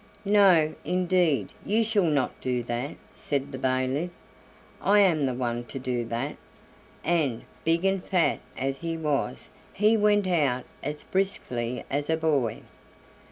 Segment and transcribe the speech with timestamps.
[0.25, 4.09] "No, indeed, you shall not do that," said the bailiff;
[4.81, 6.37] "I am the one to do that."
[7.05, 12.61] And, big and fat as he was, he went out as briskly as a boy.